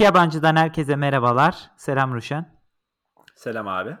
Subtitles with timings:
[0.00, 1.70] İki yabancıdan herkese merhabalar.
[1.76, 2.60] Selam Ruşen.
[3.34, 3.96] Selam abi.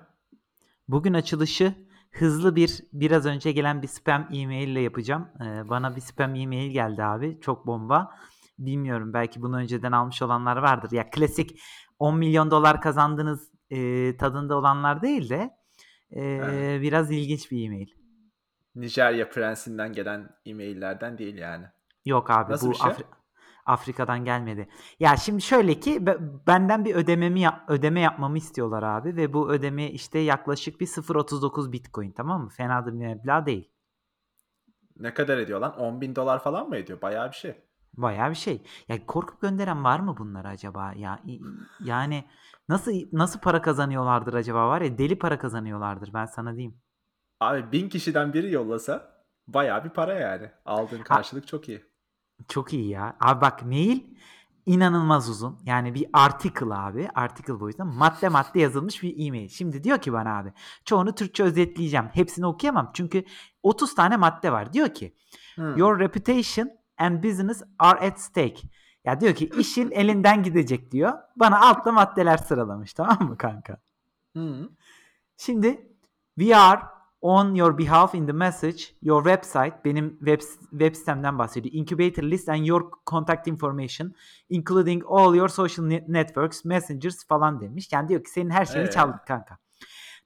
[0.88, 1.74] Bugün açılışı
[2.10, 5.28] hızlı bir biraz önce gelen bir spam e-mail ile yapacağım.
[5.40, 7.40] Ee, bana bir spam e-mail geldi abi.
[7.40, 8.14] Çok bomba.
[8.58, 10.92] Bilmiyorum belki bunu önceden almış olanlar vardır.
[10.92, 11.60] Ya klasik
[11.98, 15.50] 10 milyon dolar kazandınız e, tadında olanlar değil de
[16.10, 16.82] e, Evet.
[16.82, 17.88] biraz ilginç bir e-mail.
[18.74, 21.66] Nijerya prensinden gelen e-maillerden değil yani.
[22.04, 22.90] Yok abi Nasıl bu şey?
[22.90, 23.19] Afri-
[23.66, 24.68] Afrika'dan gelmedi.
[25.00, 29.90] Ya şimdi şöyle ki be- benden bir ödememi ödeme yapmamı istiyorlar abi ve bu ödeme
[29.90, 32.48] işte yaklaşık bir 0.39 Bitcoin tamam mı?
[32.48, 33.70] Fena da bir meblağ değil.
[34.96, 35.78] Ne kadar ediyor lan?
[35.78, 37.02] 10 bin dolar falan mı ediyor?
[37.02, 37.54] Bayağı bir şey.
[37.96, 38.62] Bayağı bir şey.
[38.88, 40.92] Ya korkup gönderen var mı bunlara acaba?
[40.96, 41.20] Ya
[41.84, 42.24] yani
[42.68, 46.80] nasıl nasıl para kazanıyorlardır acaba var ya deli para kazanıyorlardır ben sana diyeyim.
[47.40, 50.50] Abi bin kişiden biri yollasa bayağı bir para yani.
[50.64, 51.89] Aldığın karşılık çok iyi.
[52.48, 53.16] Çok iyi ya.
[53.20, 54.00] Abi bak mail
[54.66, 55.58] inanılmaz uzun.
[55.64, 57.08] Yani bir article abi.
[57.14, 59.48] Article boyutunda madde madde yazılmış bir e-mail.
[59.48, 60.52] Şimdi diyor ki bana abi
[60.84, 62.06] çoğunu Türkçe özetleyeceğim.
[62.12, 62.90] Hepsini okuyamam.
[62.94, 63.24] Çünkü
[63.62, 64.72] 30 tane madde var.
[64.72, 65.14] Diyor ki
[65.54, 65.76] Hmm.
[65.76, 68.60] your reputation and business are at stake.
[69.04, 71.12] Ya diyor ki işin elinden gidecek diyor.
[71.36, 73.80] Bana altta maddeler sıralamış tamam mı kanka?
[74.32, 74.68] Hmm.
[75.36, 75.88] Şimdi
[76.38, 76.80] we are
[77.20, 80.40] on your behalf in the message your website benim web
[80.70, 81.74] web sitemden bahsediyor.
[81.74, 84.14] Incubator list and your contact information
[84.48, 87.88] including all your social ne- networks, messengers falan demiş.
[87.92, 88.90] Yani diyor ki senin her şeyini Ee?
[88.90, 89.58] çaldık kanka.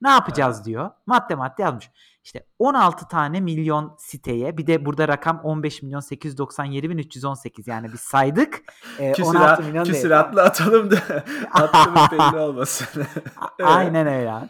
[0.02, 0.90] Ne yapacağız diyor.
[1.06, 1.90] Madde madde yazmış.
[2.24, 7.92] İşte 16 tane milyon siteye bir de burada rakam 15 milyon 897 bin 318 yani
[7.92, 8.62] biz saydık.
[8.98, 10.20] Ee, 16 Küsürat, milyon değil.
[10.20, 10.96] atalım da
[11.52, 12.86] attığımız belli olmasın.
[12.96, 13.70] Evet.
[13.70, 14.48] Aynen öyle.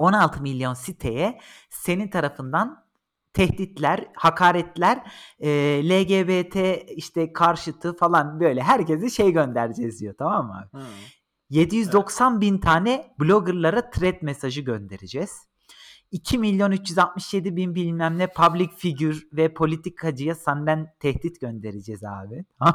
[0.00, 1.40] 16 milyon siteye
[1.70, 2.84] senin tarafından
[3.32, 5.48] tehditler, hakaretler, e,
[5.84, 6.56] LGBT
[6.90, 10.68] işte karşıtı falan böyle herkese şey göndereceğiz diyor tamam mı?
[10.70, 10.80] Hmm.
[11.50, 15.30] 790 bin tane bloggerlara thread mesajı göndereceğiz.
[16.10, 22.44] 2 milyon 367 bin bilmem ne public figure ve politikacıya senden tehdit göndereceğiz abi.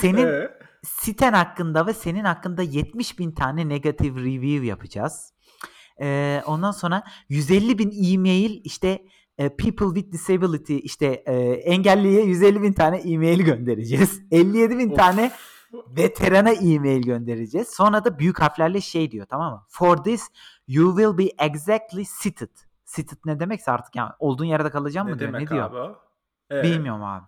[0.00, 0.61] Senin Ee?
[0.82, 5.32] Siten hakkında ve senin hakkında 70 bin tane negative review yapacağız.
[6.00, 9.04] Ee, ondan sonra 150 bin e-mail işte
[9.38, 14.22] e, people with disability işte e, engelliye 150 bin tane e-mail göndereceğiz.
[14.30, 14.96] 57 bin Of.
[14.96, 15.32] tane
[15.96, 17.68] veterana e-mail göndereceğiz.
[17.68, 19.64] Sonra da büyük harflerle şey diyor tamam mı?
[19.68, 20.28] For this
[20.68, 22.50] you will be exactly seated.
[22.84, 25.32] Seated ne demekse artık yani olduğun yerde kalacağım mı Ne diyor.
[25.32, 25.70] demek Ne diyor?
[25.70, 25.94] abi?
[26.52, 26.62] Ee?
[26.62, 27.24] Bilmiyorum abi.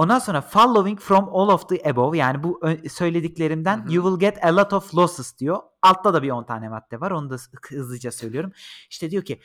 [0.00, 3.92] Ondan sonra following from all of the above yani bu söylediklerimden Hı hı.
[3.92, 5.58] you will get a lot of losses diyor.
[5.82, 7.10] Altta da bir 10 tane madde var.
[7.10, 8.52] Onu da hı- hızlıca söylüyorum.
[8.90, 9.40] İşte diyor ki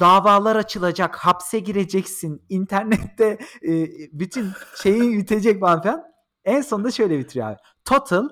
[0.00, 3.38] davalar açılacak, hapse gireceksin, internette
[3.68, 6.02] e, bütün şeyin bitecek falan filan.
[6.44, 7.56] En sonunda şöyle bitiriyor abi.
[7.84, 8.28] Total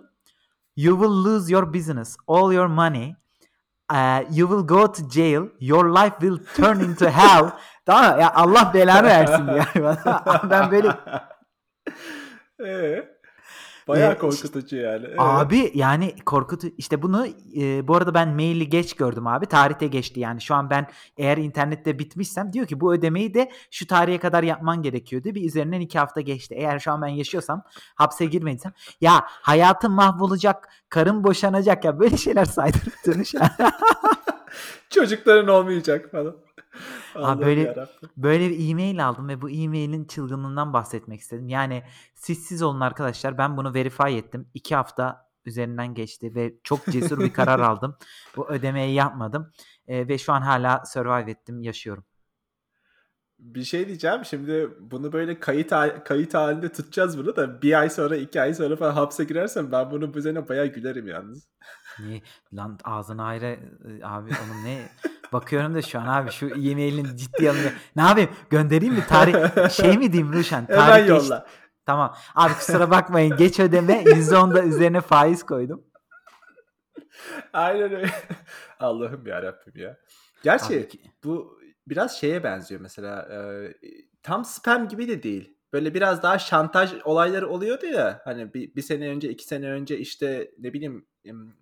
[0.76, 3.14] you will lose your business, all your money.
[3.92, 5.42] Uh, you will go to jail.
[5.60, 7.50] Your life will turn into hell.
[7.86, 8.20] Tamam mı?
[8.20, 9.66] Ya Allah belanı versin ya.
[10.50, 10.88] ben böyle
[12.66, 13.18] Ee?
[13.88, 15.06] Bayağı Ee, korkutucu yani.
[15.06, 15.14] Ee?
[15.18, 17.26] Abi yani korkutu işte bunu
[17.56, 20.86] e, bu arada ben maili geç gördüm abi tarihte geçti yani şu an ben
[21.16, 25.80] eğer internette bitmişsem diyor ki bu ödemeyi de şu tarihe kadar yapman gerekiyordu bir üzerinden
[25.80, 27.62] iki hafta geçti eğer şu an ben yaşıyorsam
[27.94, 33.34] hapse girmediysem ya hayatım mahvolacak karım boşanacak ya böyle şeyler saydırıp durmuş
[34.90, 36.47] Çocukların olmayacak falan.
[37.14, 38.10] Abi böyle- yarabbim.
[38.16, 41.48] Böyle bir e-mail aldım ve bu e-mailin çılgınlığından bahsetmek istedim.
[41.48, 41.82] Yani
[42.14, 43.38] siz siz olun arkadaşlar.
[43.38, 44.48] Ben bunu verify ettim.
[44.54, 47.96] İki hafta üzerinden geçti ve çok cesur bir karar aldım.
[48.36, 49.50] Bu ödemeyi yapmadım.
[49.88, 52.04] Ee, ve şu an hala survive ettim, yaşıyorum.
[53.38, 54.24] Bir şey diyeceğim.
[54.24, 55.72] Şimdi bunu böyle kayıt
[56.04, 59.90] kayıt halinde tutacağız bunu da bir ay sonra iki ay sonra falan hapse girersem ben
[59.90, 61.48] bunu bu üzerine bayağı gülerim yalnız.
[61.98, 62.22] Niye?
[62.52, 64.88] Lan ağzına ayrı e, abi onun ne?
[65.32, 67.72] Bakıyorum da şu an abi şu e-mailin ciddi alınca.
[67.96, 68.30] Ne yapayım?
[68.50, 69.04] Göndereyim mi?
[69.08, 70.64] Tarih şey mi diyeyim Ruşen?
[70.68, 71.10] Hemen Tarih geçti.
[71.10, 71.46] yolla.
[71.86, 72.16] Tamam.
[72.34, 73.36] Abi kusura bakmayın.
[73.36, 75.84] Geç ödeme %10 da üzerine faiz koydum.
[77.52, 78.10] Aynen öyle.
[78.80, 79.96] Allah'ım ya Rabbim ya.
[80.42, 80.88] Gerçi Abi
[81.24, 83.28] bu biraz şeye benziyor mesela.
[83.32, 83.38] e,
[84.22, 85.54] tam spam gibi de değil.
[85.72, 88.20] Böyle biraz daha şantaj olayları oluyordu ya.
[88.24, 91.06] Hani bir, bir sene önce, iki sene önce işte ne bileyim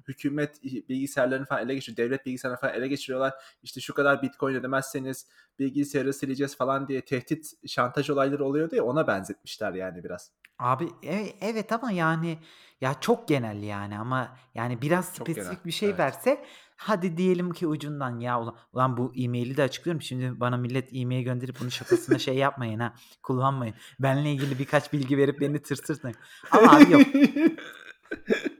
[0.08, 1.96] hükümet bilgisayarlarını falan ele geçiriyor.
[1.96, 3.34] Devlet bilgisayarlarını falan ele geçiriyorlar.
[3.62, 5.26] İşte şu kadar bitcoin ödemezseniz
[5.58, 8.84] bilgisayarı sileceğiz falan diye tehdit, şantaj olayları oluyordu ya.
[8.84, 10.30] Ona benzetmişler yani biraz.
[10.58, 12.38] Abi e- evet ama yani
[12.80, 15.98] ya çok genel yani ama yani biraz Çok spesifik genel, bir şey evet.
[15.98, 16.44] verse
[16.76, 20.02] Hadi diyelim ki ucundan ya ulan, ulan bu e-maili de açıklıyorum.
[20.02, 22.94] Şimdi bana millet e-mail gönderip bunun şakasına şey yapmayın ha.
[23.22, 23.74] Kullanmayın.
[24.00, 26.18] Benle ilgili birkaç bilgi verip beni tırsırtmayın.
[26.50, 27.02] Ama abi yok.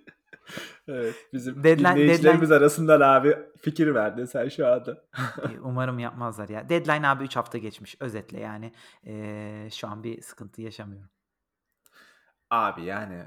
[0.89, 5.05] Evet, bizim Deadline- dinleyicilerimiz arasından abi fikir verdin sen şu anda.
[5.19, 6.69] E, Umarım yapmazlar ya.
[6.69, 7.97] Deadline abi 3 hafta geçmiş.
[8.01, 8.73] Özetle yani.
[9.07, 11.11] Ee, şu an bir sıkıntı yaşamıyorum.
[12.51, 13.23] Abi yani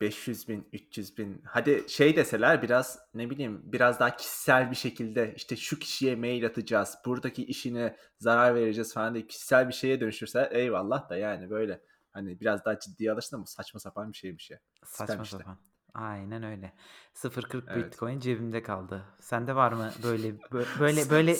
[0.00, 1.42] 500 bin, 300 bin.
[1.46, 6.46] Hadi şey deseler biraz ne bileyim biraz daha kişisel bir şekilde işte şu kişiye mail
[6.46, 6.98] atacağız.
[7.06, 11.80] Buradaki işine zarar vereceğiz falan diye kişisel bir şeye dönüşürse eyvallah da yani böyle
[12.10, 14.58] hani biraz daha ciddiye alırsın ama saçma sapan bir şeymiş ya.
[14.84, 15.69] Saçma Spam işte.
[15.94, 16.72] Aynen öyle.
[17.14, 17.86] 0.40 Evet.
[17.86, 19.04] Bitcoin cebimde kaldı.
[19.20, 21.36] Sende var mı böyle bö- böyle böyle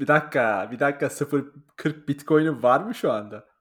[0.00, 3.54] Bir dakika, bir dakika 0.40 Bitcoin'in var mı şu anda?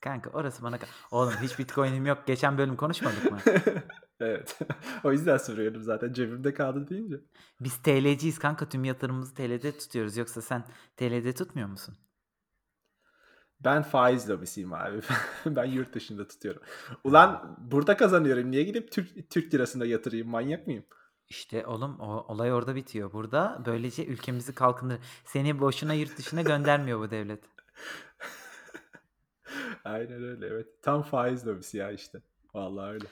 [0.00, 0.78] kanka orası bana
[1.10, 2.26] Oğlum hiç Bitcoin'im yok.
[2.26, 3.38] Geçen bölüm konuşmadık mı?
[4.20, 4.58] evet.
[5.04, 7.16] o yüzden soruyorum zaten cebimde kaldı deyince.
[7.60, 8.68] Biz TL'ciyiz kanka.
[8.68, 10.16] Tüm yatırımımızı TL'de tutuyoruz.
[10.16, 10.64] Yoksa sen
[10.96, 11.96] TL'de tutmuyor musun?
[13.64, 15.00] Ben faiz lobisiyim abi.
[15.46, 16.62] ben yurt dışında tutuyorum.
[17.04, 18.50] Ulan burada kazanıyorum.
[18.50, 20.28] Niye gidip Türk, Türk lirasında yatırayım?
[20.28, 20.84] Manyak mıyım?
[21.28, 23.12] İşte oğlum o olay orada bitiyor.
[23.12, 24.98] Burada böylece ülkemizi kalkındır.
[25.24, 27.44] Seni boşuna yurt dışına göndermiyor bu devlet.
[29.84, 30.82] Aynen öyle evet.
[30.82, 32.22] Tam faiz lobisi ya işte.
[32.54, 33.06] Vallahi öyle.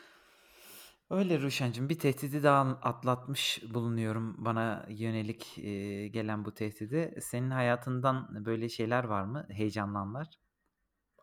[1.10, 7.18] Öyle Ruşen'cim bir tehdidi daha atlatmış bulunuyorum bana yönelik e, gelen bu tehdidi.
[7.20, 9.46] Senin hayatından böyle şeyler var mı?
[9.50, 10.26] Heyecanlanlar.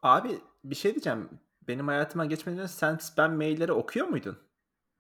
[0.04, 1.30] Abi bir şey diyeceğim.
[1.68, 4.38] Benim hayatıma geçmeden önce sen spam mailleri okuyor muydun?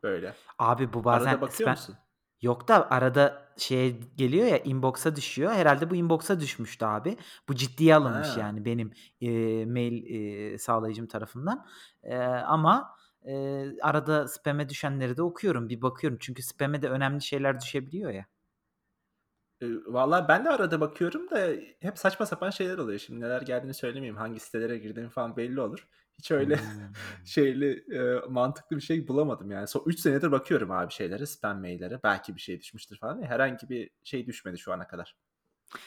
[0.03, 0.35] Böyle.
[0.59, 1.95] Abi bu bazen Arada bakıyor spam- musun?
[2.41, 5.51] Yok da arada şeye geliyor ya inbox'a düşüyor.
[5.51, 7.17] Herhalde bu inbox'a düşmüştü abi.
[7.49, 8.39] Bu ciddiye alınmış Ha.
[8.39, 8.91] yani benim
[9.21, 9.29] e,
[9.65, 10.05] mail
[10.53, 11.65] e, sağlayıcım tarafından.
[12.03, 13.33] E, ama e,
[13.81, 15.69] arada spam'e düşenleri de okuyorum.
[15.69, 16.17] Bir bakıyorum.
[16.21, 18.25] Çünkü spam'e de önemli şeyler düşebiliyor ya.
[19.61, 21.49] Ee, Vallahi ben de arada bakıyorum da
[21.79, 22.99] hep saçma sapan şeyler oluyor.
[22.99, 24.17] Şimdi neler geldiğini söylemeyeyim.
[24.17, 25.87] Hangi sitelere girdiğim falan belli olur.
[26.19, 26.95] Hiç öyle Hmm.
[27.25, 29.67] şeyli e, mantıklı bir şey bulamadım yani.
[29.67, 31.99] Son 3 senedir bakıyorum abi şeylere, spam maillere.
[32.03, 33.21] Belki bir şey düşmüştür falan.
[33.23, 35.15] Herhangi bir şey düşmedi şu ana kadar.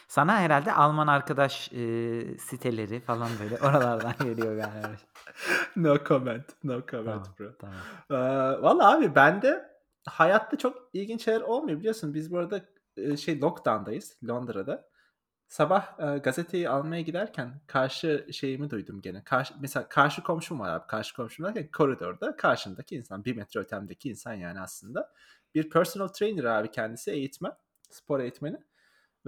[0.09, 1.79] Sana herhalde Alman arkadaş e,
[2.39, 4.89] siteleri falan böyle oralardan geliyor galiba.
[5.77, 6.45] no comment.
[6.65, 7.53] No comment Tamam, bro.
[7.59, 7.77] tamam.
[8.11, 9.69] Ee, Valla abi bende
[10.07, 12.15] hayatta çok ilginç şeyler olmuyor biliyorsun.
[12.15, 12.61] Biz burada
[12.97, 14.89] e, şey lockdown'dayız Londra'da.
[15.49, 19.25] Sabah e, gazeteyi almaya giderken karşı şeyimi duydum gene.
[19.25, 20.87] Karşı, mesela karşı komşum var abi.
[20.87, 23.25] Karşı komşum derken koridorda karşımdaki insan.
[23.25, 25.13] Bir metre ötemdeki insan yani aslında.
[25.55, 27.53] Bir personal trainer abi kendisi eğitmen.
[27.91, 28.57] Spor eğitmeni.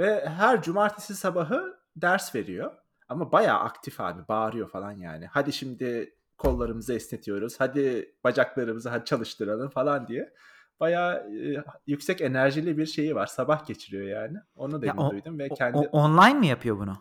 [0.00, 2.72] Ve her cumartesi sabahı ders veriyor.
[3.08, 4.28] Ama bayağı aktif abi.
[4.28, 5.26] Bağırıyor falan yani.
[5.26, 7.60] Hadi şimdi kollarımızı esnetiyoruz.
[7.60, 10.32] Hadi bacaklarımızı hadi çalıştıralım falan diye.
[10.80, 13.26] Bayağı e, yüksek enerjili bir şeyi var.
[13.26, 14.38] Sabah geçiriyor yani.
[14.56, 16.96] Onu Ya demin o- duydum ve kendi o- online mi yapıyor bunu?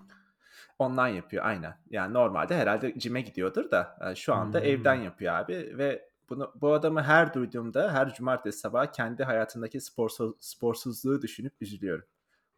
[0.79, 1.77] online yapıyor aynen.
[1.89, 4.65] Yani normalde herhalde cime gidiyordur da e, şu anda Hmm.
[4.65, 10.33] evden yapıyor abi ve bunu bu adamı her duyduğumda her cumartesi sabah kendi hayatındaki sporsuz,
[10.39, 12.05] sporsuzluğu düşünüp üzülüyorum.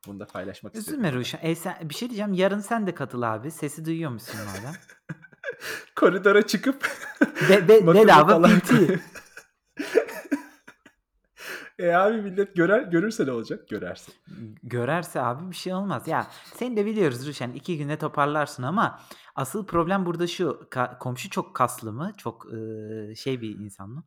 [0.07, 0.93] Bunu da paylaşmak istedim.
[0.99, 1.39] Üzülme Ruşen.
[1.41, 2.33] E sen, bir şey diyeceğim.
[2.33, 3.51] Yarın sen de katıl abi.
[3.51, 4.73] Sesi duyuyor musun madem?
[5.95, 6.89] Koridora çıkıp
[7.49, 8.71] Be, be, bedava PT.
[11.79, 13.69] e abi millet görer, görürse ne olacak?
[13.69, 14.11] Görerse.
[14.63, 16.07] Görerse abi bir şey olmaz.
[16.07, 17.51] Ya seni de biliyoruz Ruşen.
[17.51, 18.99] iki günde toparlarsın ama
[19.35, 20.67] asıl problem burada şu.
[20.71, 22.13] Ka- komşu çok kaslı mı?
[22.17, 24.03] Çok e, şey bir insan mı?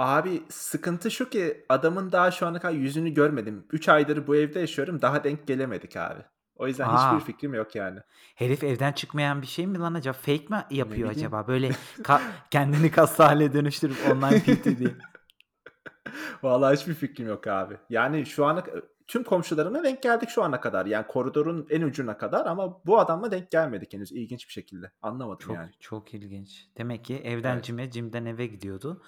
[0.00, 3.66] Abi sıkıntı şu ki adamın daha şu ana kadar yüzünü görmedim.
[3.72, 5.02] 3 aydır bu evde yaşıyorum.
[5.02, 6.20] Daha denk gelemedik abi.
[6.56, 7.14] O yüzden Aa.
[7.18, 8.00] hiçbir fikrim yok yani.
[8.34, 10.12] Herif evden çıkmayan bir şey mi lan acaba?
[10.12, 11.10] Fake mi yapıyor bileyim.
[11.28, 11.48] acaba?
[11.48, 11.70] Böyle
[12.02, 14.90] ka- kendini kaslı hale dönüştürüp online PT diye.
[16.42, 17.76] Vallahi hiçbir fikrim yok abi.
[17.90, 18.64] Yani şu ana
[19.06, 20.86] tüm komşularıma denk geldik şu ana kadar.
[20.86, 24.90] Yani koridorun en ucuna kadar ama bu adamla denk gelmedik henüz ilginç bir şekilde.
[25.02, 25.70] Anlamadım Çok yani.
[25.80, 26.66] çok ilginç.
[26.78, 27.64] Demek ki evden Evet.
[27.64, 29.02] cime, cimden eve gidiyordu.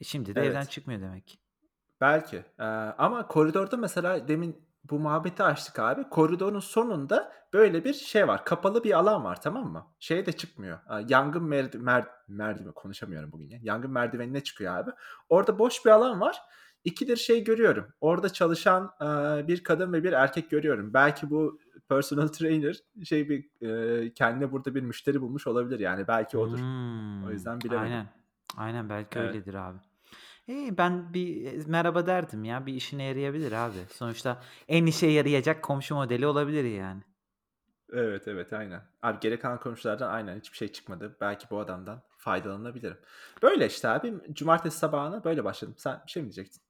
[0.00, 0.50] E Şimdi de Evet.
[0.50, 1.38] evden çıkmıyor demek ki.
[2.00, 2.36] Belki.
[2.58, 2.64] Ee,
[2.98, 4.56] ama koridorda mesela demin
[4.90, 6.08] bu muhabbeti açtık abi.
[6.08, 8.44] Koridorun sonunda böyle bir şey var.
[8.44, 9.86] Kapalı bir alan var tamam mı?
[9.98, 10.78] Şey de çıkmıyor.
[11.08, 13.58] Yangın merdi mer merdiven konuşamıyorum bugün ya.
[13.62, 14.90] Yangın merdivenine çıkıyor abi.
[15.28, 16.36] Orada boş bir alan var.
[16.84, 17.86] İkidir şey görüyorum.
[18.00, 18.90] Orada çalışan
[19.48, 20.94] bir kadın ve bir erkek görüyorum.
[20.94, 23.44] Belki bu personal trainer şey bir
[24.14, 26.08] kendine burada bir müşteri bulmuş olabilir yani.
[26.08, 26.58] Belki odur.
[26.58, 27.82] Hmm, O yüzden bilemedim.
[27.82, 28.06] Aynen.
[28.56, 29.34] Aynen belki Evet.
[29.34, 29.78] öyledir abi.
[30.48, 32.66] İyi ben bir e, merhaba derdim ya.
[32.66, 33.78] Bir işine yarayabilir abi.
[33.92, 37.02] Sonuçta en işe yarayacak komşu modeli olabilir yani.
[37.92, 38.82] Evet evet aynen.
[39.02, 41.16] Abi geri kalan komşulardan aynen hiçbir şey çıkmadı.
[41.20, 42.98] Belki bu adamdan faydalanabilirim.
[43.42, 45.74] Böyle işte abi cumartesi sabahına böyle başladım.
[45.78, 46.62] Sen bir şey mi diyecektin?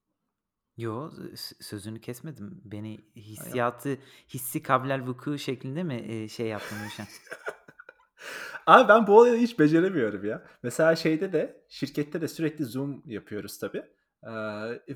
[0.77, 1.11] Yo
[1.61, 2.61] sözünü kesmedim.
[2.65, 7.07] Beni hissiyatı hissi kablel vuku şeklinde mi e, şey yaptın Gülşen?
[8.67, 10.43] Abi ben bu olayı hiç beceremiyorum ya.
[10.63, 13.83] Mesela şeyde de şirkette de sürekli Zoom yapıyoruz tabii.
[14.23, 14.31] Ee,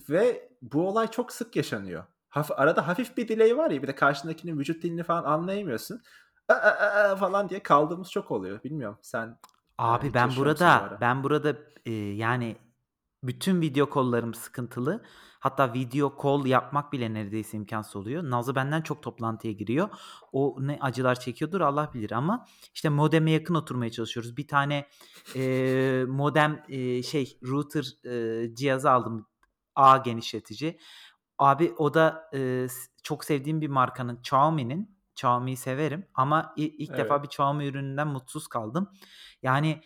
[0.09, 2.05] ve bu olay çok sık yaşanıyor.
[2.29, 6.02] Haf- arada hafif bir delay var ya bir de karşındakinin vücut dilini falan anlayamıyorsun.
[6.49, 8.62] Aa, aa, aa falan diye kaldığımız çok oluyor.
[8.64, 9.38] Bilmiyorum sen
[9.79, 12.57] Abi hiç ben burada ben burada e, yani
[13.23, 15.02] bütün video kollarım sıkıntılı.
[15.41, 18.23] Hatta video call yapmak bile neredeyse imkansız oluyor.
[18.31, 19.88] Nazlı benden çok toplantıya giriyor.
[20.33, 24.37] O ne acılar çekiyordur Allah bilir ama işte modeme yakın oturmaya çalışıyoruz.
[24.37, 24.88] Bir tane
[25.37, 29.26] e, modem e, şey router e, cihazı aldım.
[29.75, 30.79] A genişletici.
[31.38, 32.67] Abi o da e,
[33.02, 35.02] çok sevdiğim bir markanın Xiaomi'nin.
[35.12, 37.23] Xiaomi'yi severim ama ilk defa Evet.
[37.23, 38.91] bir Xiaomi ürününden mutsuz kaldım.
[39.43, 39.83] Yani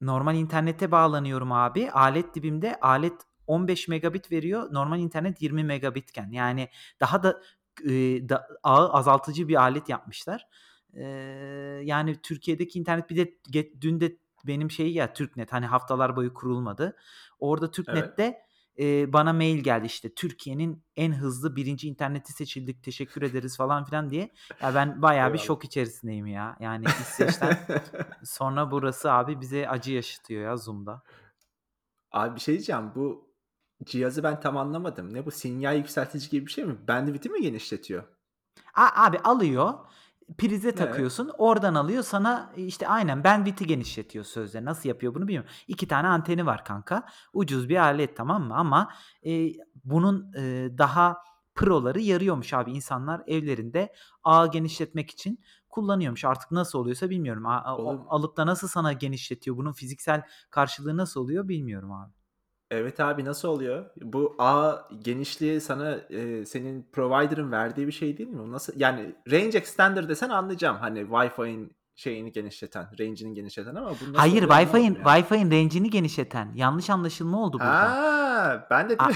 [0.00, 1.90] normal internete bağlanıyorum abi.
[1.90, 4.68] Alet dibimde alet 15 megabit veriyor.
[4.72, 6.30] Normal internet 20 megabitken.
[6.30, 6.68] Yani
[7.00, 7.40] daha da,
[7.84, 7.90] e,
[8.28, 10.46] da ağı azaltıcı bir alet yapmışlar.
[10.96, 11.04] Ee,
[11.84, 16.34] yani Türkiye'deki internet bir de ge- dün de benim şey ya Türknet hani haftalar boyu
[16.34, 16.96] kurulmadı.
[17.38, 18.34] Orada Evet.
[18.78, 24.10] E, bana mail geldi işte Türkiye'nin en hızlı birinci interneti seçildik teşekkür ederiz falan filan
[24.10, 24.32] diye.
[24.62, 26.56] Ya ben bayağı bir şok içerisindeyim ya.
[26.60, 27.56] Yani İsveç'ten
[28.24, 31.02] sonra burası abi bize acı yaşatıyor ya Zoom'da.
[32.12, 32.92] Abi bir şey diyeceğim.
[32.94, 33.34] Bu
[33.84, 35.14] cihazı ben tam anlamadım.
[35.14, 36.88] Ne bu sinyal yükseltici gibi bir şey mi?
[36.88, 38.02] Bandwidth'i mi genişletiyor?
[38.74, 39.74] A- abi alıyor
[40.38, 40.78] prize Evet.
[40.78, 45.50] takıyorsun oradan alıyor sana işte aynen bandwidth'i genişletiyor sözde nasıl yapıyor bunu bilmiyorum.
[45.68, 48.92] İki tane anteni var kanka ucuz bir alet tamam mı ama
[49.26, 49.52] e,
[49.84, 51.16] bunun e, daha
[51.54, 58.06] proları yarıyormuş abi insanlar evlerinde ağ genişletmek için kullanıyormuş artık nasıl oluyorsa bilmiyorum A- a-
[58.08, 62.12] alıp da nasıl sana genişletiyor bunun fiziksel karşılığı nasıl oluyor bilmiyorum abi.
[62.74, 63.84] Evet abi nasıl oluyor?
[64.02, 68.38] Bu ağ genişliği sana e, senin provider'ın verdiği bir şey değil mi?
[68.38, 70.76] Bu Nasıl yani range extender desen anlayacağım.
[70.76, 75.22] Hani Wi-Fi'nin şeyini genişleten, range'ini genişleten ama bu nasıl Hayır oluyor Wi-Fi'nin anlamadım yani.
[75.22, 77.72] Wi-Fi'nin range'ini genişleten yanlış anlaşılma oldu burada.
[77.72, 79.10] Ha, ben de A-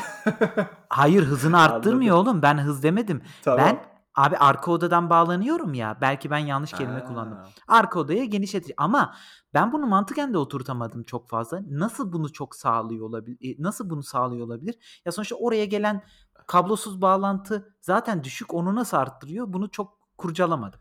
[0.88, 2.42] Hayır hızını arttırmıyor oğlum.
[2.42, 3.22] Ben hız demedim.
[3.42, 3.58] Tamam.
[3.66, 5.98] Ben abi arka odadan bağlanıyorum ya.
[6.00, 7.38] Belki ben yanlış kelime kullandım.
[7.38, 7.48] Ha.
[7.68, 8.74] Arka odaya genişletici.
[8.76, 9.14] Ama
[9.54, 11.60] ben bunu mantıken de oturtamadım çok fazla.
[11.70, 13.56] Nasıl bunu çok sağlıyor olabilir?
[13.58, 15.02] Nasıl bunu sağlıyor olabilir?
[15.04, 16.04] Ya sonuçta oraya gelen
[16.46, 18.54] kablosuz bağlantı zaten düşük.
[18.54, 19.52] Onu nasıl arttırıyor?
[19.52, 20.80] Bunu çok kurcalamadım.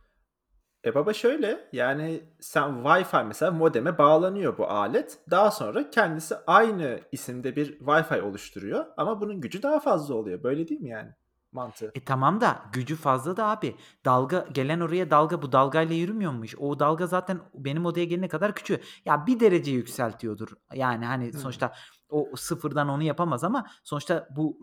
[0.86, 5.20] E baba şöyle yani sen Wi-Fi mesela modeme bağlanıyor bu alet.
[5.32, 10.44] Daha sonra kendisi aynı isimde bir Wi-Fi oluşturuyor ama bunun gücü daha fazla oluyor.
[10.44, 11.12] Böyle değil mi yani
[11.58, 11.92] mantığı?
[11.96, 13.76] E tamam da gücü fazla da abi.
[14.06, 16.56] Dalga gelen oraya dalga bu dalgayla yürümüyormuş.
[16.56, 18.82] O dalga zaten benim odaya gelene kadar küçüğü.
[19.06, 20.48] Ya bir derece yükseltiyordur.
[20.74, 21.40] Yani hani Hmm.
[21.40, 21.74] sonuçta
[22.10, 24.60] o sıfırdan onu yapamaz ama sonuçta bu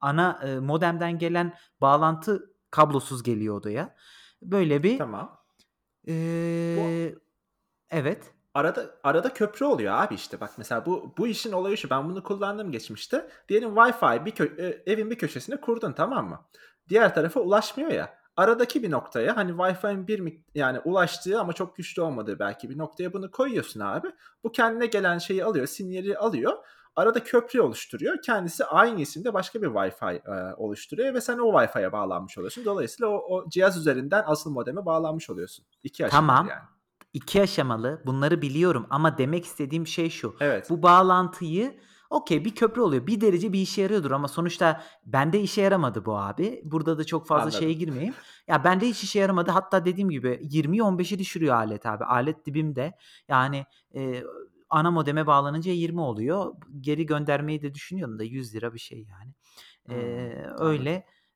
[0.00, 3.96] ana e, modemden gelen bağlantı kablosuz geliyor odaya.
[4.42, 5.40] Böyle bir Tamam.
[6.06, 7.14] Bu e,
[7.90, 8.33] evet.
[8.54, 10.40] Arada arada köprü oluyor abi işte.
[10.40, 11.90] Bak mesela bu bu işin olayı şu.
[11.90, 13.28] Ben bunu kullandım geçmişte.
[13.48, 16.40] Diyelim Wi-Fi bir kö- e, evin bir köşesine kurdun tamam mı?
[16.88, 18.14] Diğer tarafa ulaşmıyor ya.
[18.36, 23.12] Aradaki bir noktaya hani Wi-Fi'nin bir yani ulaştığı ama çok güçlü olmadığı belki bir noktaya
[23.12, 24.08] bunu koyuyorsun abi.
[24.44, 26.52] Bu kendine gelen şeyi alıyor, sinyali alıyor.
[26.96, 28.22] Arada köprü oluşturuyor.
[28.22, 32.64] Kendisi aynı isimde başka bir Wi-Fi e, oluşturuyor ve sen o Wi-Fi'ye bağlanmış oluyorsun.
[32.64, 35.64] Dolayısıyla o, o cihaz üzerinden asıl modeme bağlanmış oluyorsun.
[35.82, 36.48] İki aşamalı Tamam.
[36.48, 36.73] yani.
[37.14, 38.02] İki aşamalı.
[38.06, 40.36] Bunları biliyorum ama demek istediğim şey şu.
[40.40, 40.70] Evet.
[40.70, 41.80] Bu bağlantıyı
[42.10, 43.06] okey bir köprü oluyor.
[43.06, 46.60] Bir derece bir işe yarıyordur ama sonuçta bende işe yaramadı bu abi.
[46.64, 47.78] Burada da çok fazla şeye Anladım.
[47.78, 48.14] girmeyeyim.
[48.48, 49.50] Ya bende hiç işe yaramadı.
[49.50, 52.04] Hatta dediğim gibi 20'yi 15'i düşürüyor alet abi.
[52.04, 52.94] Alet dibimde.
[53.28, 54.22] Yani e,
[54.70, 56.54] ana modeme bağlanınca 20 oluyor.
[56.80, 59.32] Geri göndermeyi de düşünüyorum da 100 lira bir şey yani.
[59.86, 60.62] Hmm, E, anladım.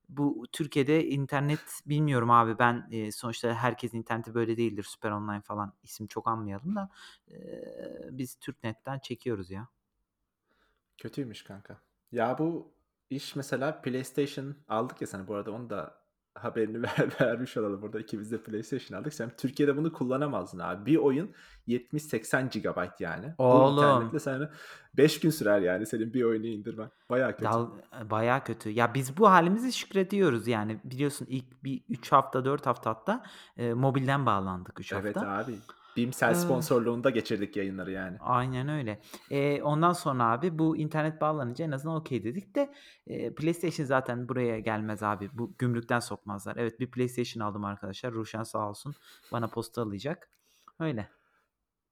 [0.09, 4.83] Bu Türkiye'de internet bilmiyorum abi ben e, sonuçta herkesin interneti böyle değildir.
[4.83, 6.91] Süper Online falan isim çok anmayalım da
[7.31, 7.37] e,
[8.11, 9.69] biz Türknet'ten çekiyoruz ya.
[10.99, 11.81] Kötüymüş kanka.
[12.13, 12.73] Ya bu
[13.11, 17.83] iş mesela PlayStation aldık ya sana bu arada onu da haberini ver, vermiş olalım.
[17.83, 19.15] Burada ikimiz de PlayStation aldık.
[19.15, 20.87] Sen Türkiye'de bunu kullanamazdın abi.
[20.87, 21.31] Bir oyun
[21.69, 23.35] 70-80 GB yani.
[23.39, 24.51] Bu Oğlum internetle sana
[24.97, 26.91] 5 gün sürer yani senin bir oyunu indirmen.
[27.11, 27.45] Baya kötü.
[27.45, 27.69] dal
[28.11, 28.71] bayağı kötü.
[28.71, 30.81] Ya biz bu halimizi şükrediyoruz yani.
[30.85, 33.23] Biliyorsun ilk bir 3 hafta 4 hafta hatta
[33.57, 35.31] e, mobilden bağlandık 3 Evet hafta.
[35.31, 35.55] abi.
[35.99, 38.17] Bimsel Ee, sponsorluğunda geçirdik yayınları yani.
[38.21, 39.01] Aynen öyle.
[39.31, 42.75] Eee, ondan sonra abi bu internet bağlanınca en azından okey dedik de
[43.07, 45.31] eee, PlayStation zaten buraya gelmez abi.
[45.33, 46.57] Bu gümrükten sokmazlar.
[46.57, 48.13] Evet bir PlayStation aldım arkadaşlar.
[48.13, 48.95] Ruşen sağ olsun
[49.33, 50.29] bana postalayacak.
[50.81, 51.09] Öyle.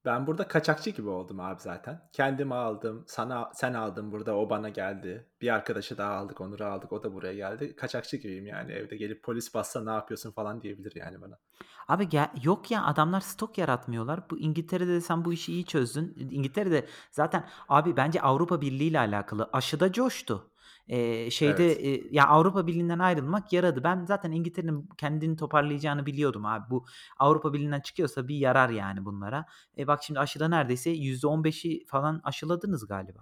[0.04, 2.08] Ben burada kaçakçı gibi oldum abi zaten.
[2.12, 5.26] Kendim aldım, sana sen aldın burada, o bana geldi.
[5.40, 7.76] Bir arkadaşı daha aldık, Onur'u aldık, o da buraya geldi.
[7.76, 11.38] Kaçakçı gibiyim yani evde gelip polis bassa ne yapıyorsun falan diyebilir yani bana.
[11.88, 14.30] Abi gel, yok ya adamlar stok yaratmıyorlar.
[14.30, 16.14] Bu İngiltere'de de sen bu işi iyi çözdün.
[16.30, 20.50] İngiltere'de zaten abi bence Avrupa Birliği ile alakalı aşıda coştu.
[20.88, 22.04] Ee, şeyde Evet.
[22.04, 23.84] e, ya Avrupa Birliği'nden ayrılmak yaradı.
[23.84, 26.70] Ben zaten İngiltere'nin kendini toparlayacağını biliyordum abi.
[26.70, 26.86] Bu
[27.18, 29.44] Avrupa Birliği'nden çıkıyorsa bir yarar yani bunlara.
[29.78, 33.20] E bak şimdi aşıda neredeyse %15'i falan aşıladınız galiba.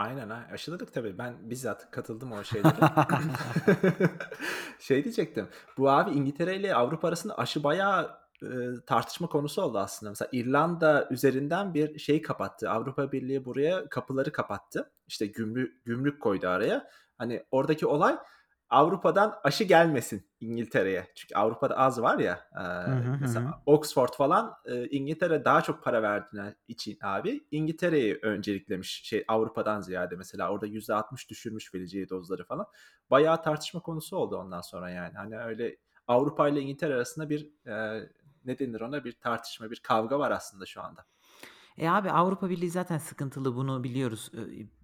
[0.00, 0.46] Aynen ha.
[0.52, 1.18] Aşıladık tabii.
[1.18, 2.74] Ben bizzat katıldım o şeylere.
[4.80, 5.48] şey diyecektim.
[5.78, 8.10] Bu abi İngiltere ile Avrupa arasında aşı bayağı
[8.42, 8.48] e,
[8.86, 10.10] tartışma konusu oldu aslında.
[10.10, 12.70] Mesela İrlanda üzerinden bir şey kapattı.
[12.70, 14.92] Avrupa Birliği buraya kapıları kapattı.
[15.06, 16.90] İşte gümrük, gümrük koydu araya.
[17.18, 18.18] Hani oradaki olay
[18.70, 21.06] Avrupa'dan aşı gelmesin İngiltere'ye.
[21.14, 22.48] Çünkü Avrupa'da az var ya.
[22.56, 23.18] E, Hı hı hı.
[23.20, 29.80] mesela Oxford falan e, İngiltere daha çok para verdiğine için abi İngiltere'yi önceliklemiş şey Avrupa'dan
[29.80, 32.66] ziyade mesela orada %60 düşürmüş vereceği dozları falan.
[33.10, 35.14] Bayağı tartışma konusu oldu ondan sonra yani.
[35.16, 38.08] Hani öyle Avrupa ile İngiltere arasında bir e,
[38.44, 41.04] ne denir ona bir tartışma, bir kavga var aslında şu anda.
[41.78, 44.32] E abi Avrupa Birliği zaten sıkıntılı bunu biliyoruz.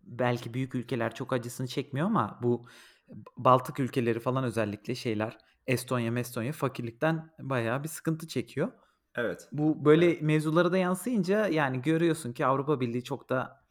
[0.02, 2.66] Belki büyük ülkeler çok acısını çekmiyor ama bu
[3.36, 8.72] Baltık ülkeleri falan özellikle şeyler Estonya, Mestonya fakirlikten bayağı bir sıkıntı çekiyor.
[9.14, 9.48] Evet.
[9.52, 10.22] Bu böyle Evet.
[10.22, 13.64] mevzulara da yansıyınca yani görüyorsun ki Avrupa Birliği çok da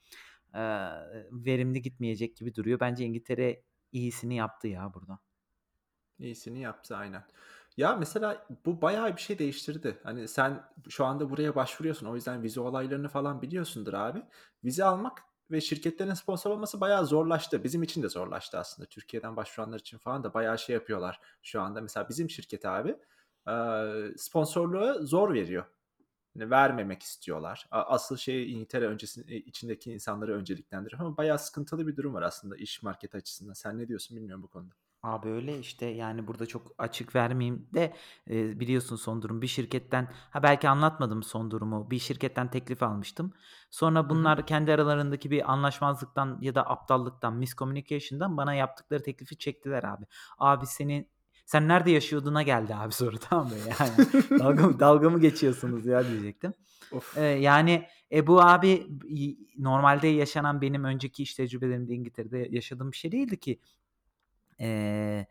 [0.54, 0.62] e,
[1.32, 2.80] verimli gitmeyecek gibi duruyor.
[2.80, 5.20] Bence İngiltere iyisini yaptı ya burada.
[6.20, 7.24] İyisini yaptı aynen.
[7.78, 10.00] Ya mesela bu bayağı bir şey değiştirdi.
[10.04, 12.08] Hani sen şu anda buraya başvuruyorsun.
[12.08, 14.24] O yüzden vize olaylarını falan biliyorsundur abi.
[14.64, 17.64] Vize almak ve şirketlerin sponsor olması bayağı zorlaştı.
[17.64, 18.90] Bizim için de zorlaştı aslında.
[18.90, 21.82] Türkiye'den başvuranlar için falan da bayağı şey yapıyorlar şu anda.
[21.82, 22.96] Mesela bizim şirket abi
[23.48, 23.54] e,
[24.18, 25.66] sponsorluğu zor veriyor.
[26.36, 27.68] Yani vermemek istiyorlar.
[27.72, 32.84] Asıl şey İngiltere öncesinde içindeki insanları önceliklendiriyor ama bayağı sıkıntılı bir durum var aslında iş
[32.84, 33.54] market açısından.
[33.54, 34.76] Sen ne diyorsun bilmiyorum bu konuda.
[35.06, 37.94] Abi öyle işte yani burada çok açık vermeyeyim de
[38.30, 43.34] e, biliyorsun son durum bir şirketten ha belki anlatmadım son durumu bir şirketten teklif almıştım.
[43.70, 50.06] Sonra bunlar kendi aralarındaki bir anlaşmazlıktan ya da aptallıktan miscommunication'dan bana yaptıkları teklifi çektiler abi.
[50.38, 51.08] Abi senin
[51.46, 54.08] sen nerede yaşıyorduna geldi abi soru tamam mı yani
[54.40, 56.54] dalga, mı- dalga mı geçiyorsunuz ya diyecektim.
[56.92, 57.18] Of.
[57.18, 58.88] Ee, yani e, bu abi
[59.58, 63.60] normalde yaşanan benim önceki iş tecrübelerimde İngiltere'de yaşadığım bir şey değildi ki
[64.60, 65.28] Eee,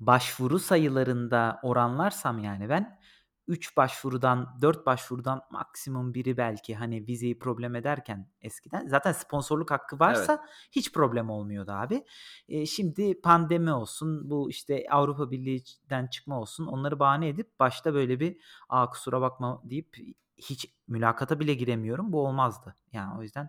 [0.00, 3.00] başvuru sayılarında oranlarsam yani ben
[3.48, 9.96] 3 başvurudan 4 başvurudan maksimum biri belki hani vizeyi problem ederken eskiden zaten sponsorluk hakkı
[9.96, 10.00] Evet.
[10.00, 12.04] varsa hiç problem olmuyordu abi.
[12.48, 18.20] Eee, şimdi pandemi olsun bu işte Avrupa Birliği'den çıkma olsun onları bahane edip başta böyle
[18.20, 18.36] bir
[18.68, 19.96] aa kusura bakma deyip
[20.36, 22.12] hiç mülakata bile giremiyorum.
[22.12, 22.76] Bu olmazdı.
[22.92, 23.48] Yani o yüzden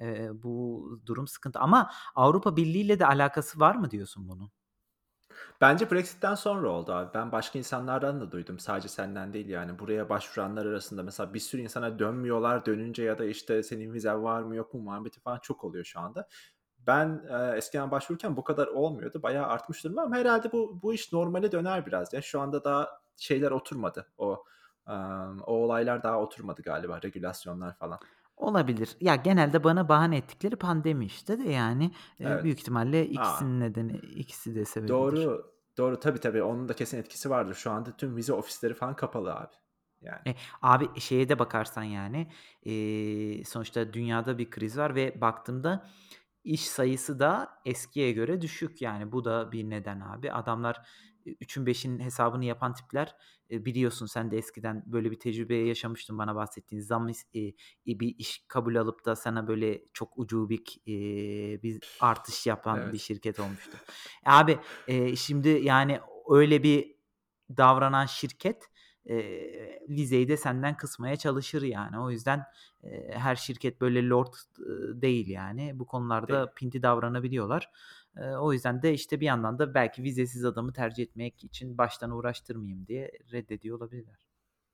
[0.00, 1.58] eee, bu durum sıkıntı.
[1.60, 4.50] Ama Avrupa Birliği ile de alakası var mı diyorsun bunun?
[5.60, 7.14] Bence Brexit'ten sonra oldu abi.
[7.14, 8.58] Ben başka insanlardan da duydum.
[8.58, 9.78] Sadece senden değil yani.
[9.78, 12.66] Buraya başvuranlar arasında mesela bir sürü insana dönmüyorlar.
[12.66, 16.00] Dönünce ya da işte senin vizen var mı yok mu muhabbeti falan çok oluyor şu
[16.00, 16.28] anda.
[16.86, 19.22] Ben e, eskiden başvururken bu kadar olmuyordu.
[19.22, 22.12] Bayağı artmış durumda ama herhalde bu bu iş normale döner biraz.
[22.12, 24.06] Ya şu anda daha şeyler oturmadı.
[24.18, 24.44] O
[24.88, 24.92] e,
[25.46, 27.02] o olaylar daha oturmadı galiba.
[27.02, 27.98] Regülasyonlar falan.
[28.36, 28.96] Olabilir.
[29.00, 31.84] Ya genelde bana bahane ettikleri pandemi işte de yani
[32.20, 32.44] e, Evet.
[32.44, 34.94] büyük ihtimalle Aa, ikisinin nedeni ikisi de sebebidir.
[34.94, 35.56] doğru.
[35.78, 36.42] Doğru tabii tabii.
[36.42, 37.54] Onun da kesin etkisi vardır.
[37.54, 39.54] Şu anda tüm vize ofisleri falan kapalı abi.
[40.02, 40.20] Yani.
[40.26, 42.30] E, abi şeye de bakarsan yani
[42.62, 45.86] e, sonuçta dünyada bir kriz var ve baktığımda
[46.44, 50.32] iş sayısı da eskiye göre düşük yani bu da bir neden abi.
[50.32, 50.88] Adamlar
[51.26, 53.16] 3'ün 5'in hesabını yapan tipler
[53.50, 57.52] e, biliyorsun sen de eskiden böyle bir tecrübe yaşamıştın bana bahsettiğin zam e, e,
[57.86, 60.92] bir iş kabul alıp da sana böyle çok ucubik e,
[61.62, 63.00] bir artış yapan bir Evet.
[63.00, 63.78] şirket olmuştu.
[64.26, 64.58] Abi
[64.88, 66.96] e, şimdi yani öyle bir
[67.56, 68.70] davranan şirket
[69.08, 69.16] e,
[69.88, 71.98] vizeyi de senden kısmaya çalışır yani.
[71.98, 72.44] O yüzden
[72.84, 75.70] e, her şirket böyle lord e, değil yani.
[75.74, 75.86] Bu Değil.
[75.86, 77.70] konularda pinti davranabiliyorlar.
[78.16, 82.10] E, o yüzden de işte bir yandan da belki vizesiz adamı tercih etmek için baştan
[82.10, 84.26] uğraştırmayayım diye reddediyor olabilirler.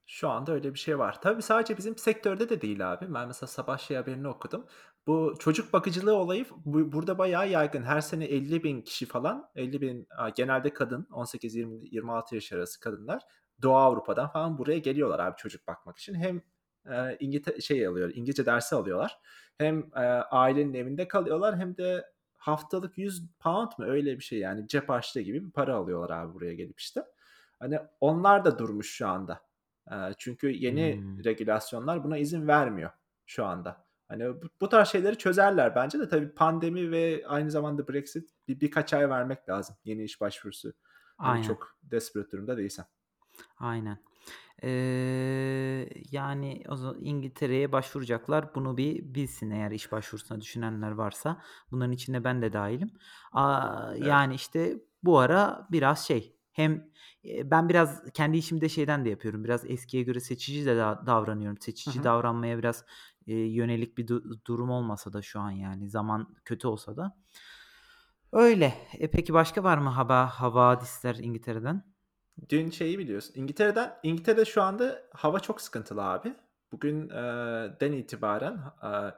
[0.07, 1.21] Şu anda öyle bir şey var.
[1.23, 3.15] Tabii sadece bizim sektörde de değil abi.
[3.15, 4.67] Ben mesela sabah şey haberini okudum.
[5.07, 7.83] Bu çocuk bakıcılığı olayı bu, burada bayağı yaygın.
[7.83, 13.23] Her sene 50 bin kişi falan, 50 bin genelde kadın, 18-26 yaş arası kadınlar
[13.63, 16.15] Doğu Avrupa'dan falan buraya geliyorlar abi çocuk bakmak için.
[16.15, 16.43] Hem
[16.87, 19.19] e, İngiltere şey alıyor, İngilizce dersi alıyorlar.
[19.59, 20.01] Hem e,
[20.31, 22.12] ailenin evinde kalıyorlar hem de
[22.43, 26.35] haftalık 100 pound mı öyle bir şey yani cep harçlığı gibi bir para alıyorlar abi
[26.35, 27.05] buraya gelip işte.
[27.59, 29.41] Hani onlar da durmuş şu anda.
[29.91, 31.25] Eee, çünkü yeni Hımm.
[31.25, 32.91] regülasyonlar buna izin vermiyor
[33.27, 33.85] şu anda.
[34.09, 38.61] Hani bu bu tarz şeyleri çözerler bence de tabii pandemi ve aynı zamanda Brexit bir
[38.61, 40.73] birkaç ay vermek lazım yeni iş başvurusu.
[41.23, 41.43] Hani Aynen.
[41.43, 42.85] çok desperate durumda değilsen.
[43.59, 43.99] Aynen.
[44.63, 48.55] Eee, yani o za İngiltere'ye başvuracaklar.
[48.55, 51.43] Bunu bir bilsin eğer iş başvurusuna düşünenler varsa.
[51.71, 52.91] Bunların içine ben de dâhilim.
[53.33, 54.07] Aaa, Evet.
[54.07, 56.91] yani, işte, bu ara biraz şey hem,
[57.23, 59.45] eee, ben biraz kendi işimi de şeyden de yapıyorum.
[59.45, 61.59] Biraz eskiye göre seçici de da davranıyorum.
[61.85, 62.03] Hı Seçici hı.
[62.03, 62.85] davranmaya biraz,
[63.27, 67.17] eee, yönelik bir du durum olmasa da şu an yani zaman kötü olsa da.
[68.33, 68.75] Öyle.
[68.99, 71.92] E, peki başka var mı haba havadisler İngiltere'den?
[72.49, 76.35] Dün şeyi biliyorsun, İngiltere'den İngiltere'de şu anda hava çok sıkıntılı abi.
[76.73, 79.11] Bugün eee, den itibaren aaa,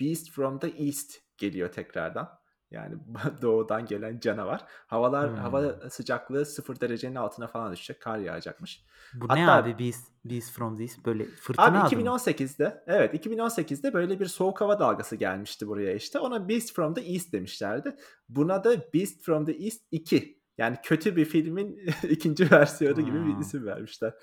[0.00, 2.40] Beast from the East geliyor tekrardan.
[2.70, 2.94] Yani
[3.42, 4.64] doğudan gelen canavar.
[4.86, 5.36] Havalar Hımm.
[5.38, 8.02] hava sıcaklığı 0 derecenin altına falan düşecek.
[8.02, 8.84] Kar yağacakmış.
[9.14, 11.06] Bu ne abi Hatta Beast Beast from the East?
[11.06, 11.76] Böyle Abi fırtına mı?
[11.78, 16.18] 2018'de evet 2018'de böyle bir soğuk hava dalgası gelmişti buraya işte.
[16.18, 17.96] Ona Beast from the East demişlerdi.
[18.28, 21.76] Buna da Beast from the East 2 yani kötü bir filmin
[22.10, 23.40] 2'nci versiyonu gibi bir A!
[23.40, 24.14] isim vermişler.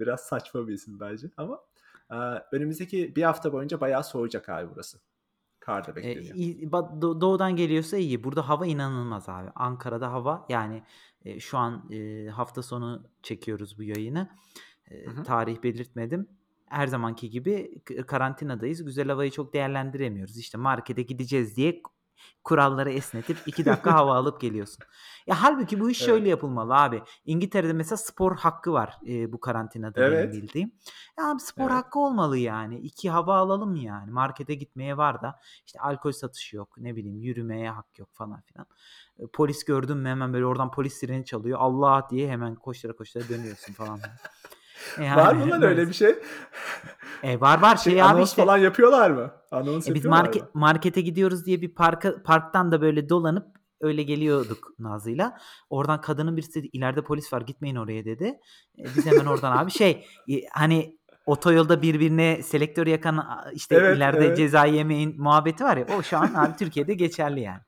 [0.00, 1.60] Biraz saçma bir isim bence ama,
[2.10, 4.98] aaa, önümüzdeki 1 hafta boyunca bayağı soğuyacak abi burası.
[5.60, 6.36] Kar da Eee, bekleniyor.
[7.02, 8.24] do doğudan geliyorsa iyi.
[8.24, 9.50] Burada hava inanılmaz abi.
[9.54, 10.82] Ankara'da hava yani,
[11.24, 14.30] eee, şu an, eee, hafta sonu çekiyoruz bu yayını.
[15.06, 15.22] Hı.
[15.24, 16.28] tarih belirtmedim.
[16.66, 18.84] Her zamanki gibi karantinadayız.
[18.84, 20.38] Güzel havayı çok değerlendiremiyoruz.
[20.38, 21.82] İşte markete gideceğiz diye
[22.44, 24.84] kuralları esnetip 2 dakika hava alıp geliyorsun.
[25.26, 26.30] Ya, hâlbuki bu iş şöyle Evet.
[26.30, 27.02] yapılmalı abi.
[27.24, 30.32] İngiltere'de mesela spor hakkı var, eee, bu karantinada benim Evet.
[30.32, 30.72] bildiğim.
[31.18, 31.72] Ya, abi spor Evet.
[31.72, 32.78] hakkı olmalı yani.
[32.78, 34.10] 2 hava alalım yani.
[34.10, 38.66] Markete gitmeye var da işte alkol satışı yok, ne bileyim yürümeye hak yok falan filan.
[39.18, 41.58] Eee, polis gördün mü hemen böyle oradan polis sireni çalıyor.
[41.60, 44.12] Allah diye hemen koştura koştura dönüyorsun falan böyle.
[45.16, 46.18] Var mı Yani lan öyle bir şey?
[47.22, 49.32] E, var var Şey şey abi işte falan yapıyorlar mı?
[49.50, 50.24] Anons e, biz yapıyorlar mı?
[50.24, 53.46] marke markete gidiyoruz diye bir parka parktan da böyle dolanıp
[53.80, 55.38] öyle geliyorduk Nazlı'yla.
[55.70, 58.38] Oradan kadının birisi dedi, "İleride polis var gitmeyin oraya." dedi.
[58.76, 64.26] Eee, biz hemen oradan abi şey, iii, hani otoyolda birbirine selektör yakan, işte Evet, ileride
[64.26, 64.36] evet.
[64.36, 67.60] ceza yemeyin muhabbeti var ya o şu an abi Türkiye'de geçerli yani.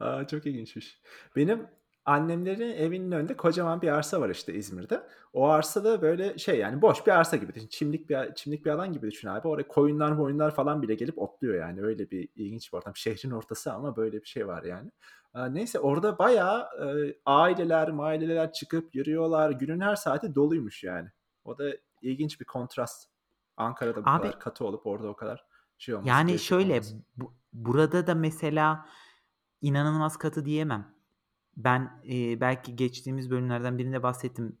[0.00, 1.00] A, çok ilginçmiş.
[1.36, 1.66] Benim
[2.04, 5.06] annemlerin evinin önünde kocaman bir arsa var işte İzmir'de.
[5.32, 7.68] O arsa da böyle şey yani boş bir arsa gibi düşün.
[7.68, 9.48] Çimlik bir çimlik bir alan gibi düşün abi.
[9.48, 11.82] Oraya koyunlar moyunlar falan bile gelip otluyor yani.
[11.82, 12.96] Öyle bir ilginç bir ortam.
[12.96, 14.90] Şehrin ortası ama böyle bir şey var yani.
[15.34, 19.50] Aaa, neyse orada bayağı, eee, aileler maileler çıkıp yürüyorlar.
[19.50, 21.08] Günün her saati doluymuş yani.
[21.44, 21.64] O da
[22.02, 23.08] ilginç bir kontrast.
[23.56, 25.44] Ankara'da bu Abi kadar katı olup orada o kadar
[25.78, 26.96] şey olması, Yani şöyle, olması.
[27.16, 28.86] bu burada da mesela
[29.60, 30.91] inanılmaz katı diyemem.
[31.56, 34.58] Ben, eee, belki geçtiğimiz bölümlerden birinde bahsettim.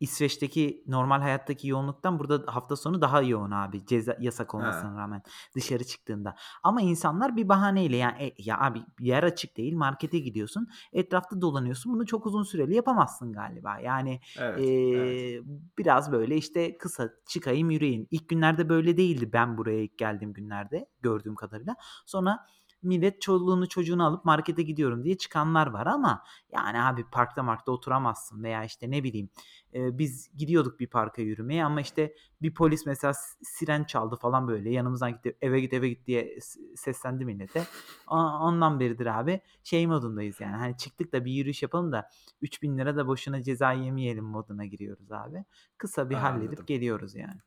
[0.00, 4.58] İsveç'teki normal hayattaki yoğunluktan burada hafta sonu daha yoğun abi ceza yasak He.
[4.58, 5.22] olmasına rağmen
[5.54, 6.34] dışarı çıktığında.
[6.62, 11.92] Ama insanlar bir bahaneyle ya, e ya abi yer açık değil, markete gidiyorsun, etrafta dolanıyorsun.
[11.92, 13.78] Bunu çok uzun süreli yapamazsın galiba.
[13.80, 15.24] Yani, Evet, evet.
[15.24, 15.42] eee,
[15.78, 18.06] biraz böyle işte kısa çıkayım yürüyeyim.
[18.10, 21.76] İlk günlerde böyle değildi ben buraya ilk geldiğim günlerde gördüğüm kadarıyla.
[22.06, 22.46] Sonra
[22.84, 28.42] millet çoluğunu çocuğunu alıp markete gidiyorum diye çıkanlar var ama yani abi parkta markta oturamazsın
[28.42, 29.28] veya işte ne bileyim,
[29.72, 34.70] eee, biz gidiyorduk bir parka yürümeye ama işte bir polis mesela siren çaldı falan böyle
[34.70, 35.36] yanımızdan gitti.
[35.40, 36.38] "Eve git, eve git." diye
[36.76, 37.64] seslendi millete.
[38.08, 42.08] Ondan beridir abi şey modundayız yani, hani çıktık da bir yürüyüş yapalım da
[42.42, 45.44] ₺3000 da boşuna ceza yemeyelim moduna giriyoruz abi.
[45.78, 46.66] Kısa bir A, halledip anladım.
[46.66, 47.40] geliyoruz yani.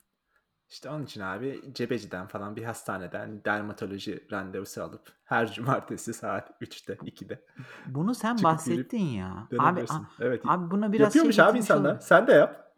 [0.69, 6.93] İşte onun için abi Cebeci'den falan bir hastaneden dermatoloji randevusu alıp her cumartesi saat 3'te
[6.93, 7.45] 2'de
[7.85, 9.47] Bunu sen çıkıp bahsettin ya.
[9.51, 10.07] Abi a dönebilirsin.
[10.19, 11.89] Evet, abi buna biraz şey yapıyormuş abi getirmiş insanlar.
[11.89, 12.73] olabilir Sen de yap.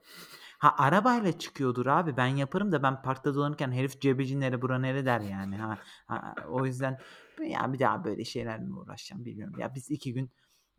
[0.60, 2.18] Ha, arabayla çıkıyordur abi.
[2.18, 5.58] Ben yaparım da ben parkta dolanırken herif cebeci nere bura nere der yani.
[5.58, 7.00] Ha, ha, o yüzden
[7.48, 9.60] ya bir daha böyle şeylerle mi uğraşacağım bilmiyorum.
[9.60, 10.32] Ya biz 2 gün,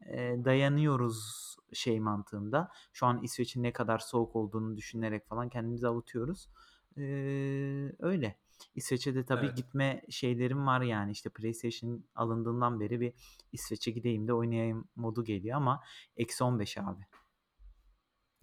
[0.06, 2.70] eee, dayanıyoruz şey mantığında.
[2.92, 6.48] Şu an İsveç'in ne kadar soğuk olduğunu düşünerek falan kendimizi avutuyoruz.
[6.96, 8.36] Eee, öyle.
[8.74, 9.56] İsveç'e de tabii Evet.
[9.56, 11.12] gitme şeylerim var yani.
[11.12, 13.12] İşte PlayStation alındığından beri bir
[13.52, 15.80] İsveç'e gideyim de oynayayım modu geliyor ama
[16.16, 17.02] -15 abi.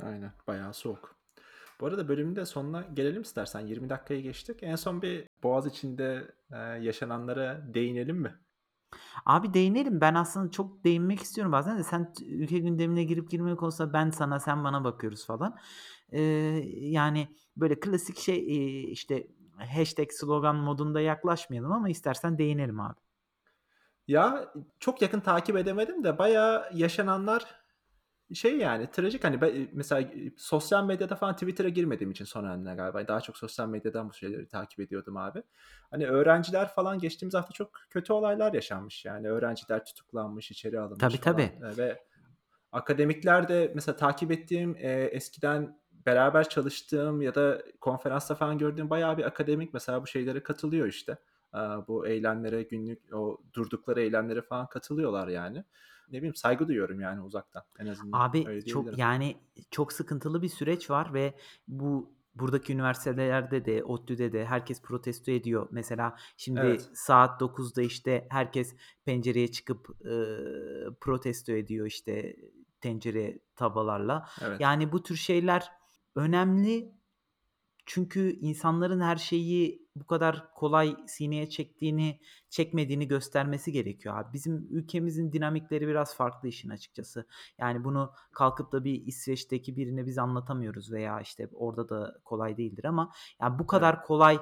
[0.04, 1.16] Aynen, bayağı soğuk.
[1.80, 3.60] Bu arada bölümün de sonuna gelelim istersen.
[3.60, 4.64] 20 dakikayı geçtik.
[4.64, 8.36] En son bir Boğaziçi'nde, eee, yaşananlara değinelim mi?
[9.26, 10.02] Abi değinelim.
[10.02, 14.40] Ben aslında çok değinmek istiyorum bazen de sen ülke gündemine girip girmemek konusunda ben sana
[14.40, 15.58] sen bana bakıyoruz falan.
[16.12, 23.00] Eee, yani böyle klasik şey, eee, işte hashtag slogan modunda yaklaşmayalım ama istersen değinelim abi.
[24.08, 27.56] Ya, çok yakın takip edemedim de bayağı yaşananlar
[28.34, 33.08] şey yani trajik hani ben, mesela sosyal medyada falan Twitter'a girmediğim için son dönemler galiba
[33.08, 35.44] daha çok sosyal medyadan bu şeyleri takip ediyordum abi.
[35.92, 41.18] Hani öğrenciler falan geçtiğimiz hafta çok kötü olaylar yaşanmış yani öğrenciler tutuklanmış, içeri alınmış Tabii
[41.18, 41.36] falan.
[41.36, 41.66] tabii.
[41.74, 42.04] E, ve
[42.72, 49.18] akademikler de mesela takip ettiğim e, eskiden beraber çalıştığım ya da konferansta falan gördüğüm bayağı
[49.18, 51.18] bir akademik mesela bu şeylere katılıyor işte.
[51.88, 55.64] Bu eylemlere günlük o durdukları eylemlere falan katılıyorlar yani
[56.12, 58.20] ne bileyim saygı duyuyorum yani uzaktan en azından.
[58.20, 59.38] Abi çok yani
[59.72, 61.34] çok sıkıntılı bir süreç var ve
[61.68, 65.68] bu buradaki üniversitelerde de ODTÜ'de de herkes protesto ediyor.
[65.72, 66.90] Mesela şimdi Evet.
[66.94, 70.16] saat 9'da işte herkes pencereye çıkıp e,
[71.02, 72.36] protesto ediyor işte
[72.82, 74.28] tencere tavalarla.
[74.42, 74.62] Evet.
[74.62, 75.72] Yani bu tür şeyler
[76.18, 76.98] önemli
[77.86, 84.34] çünkü insanların her şeyi bu kadar kolay sineye çektiğini, çekmediğini göstermesi gerekiyor abi.
[84.34, 87.28] Bizim ülkemizin dinamikleri biraz farklı işin açıkçası.
[87.58, 92.86] Yani bunu kalkıp da bir İsveç'teki birine biz anlatamıyoruz veya işte orada da kolay değildir
[92.86, 94.40] ama yani bu kadar kolay